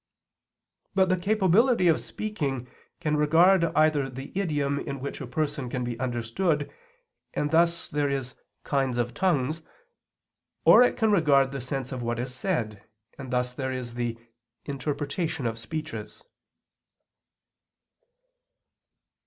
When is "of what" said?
11.91-12.17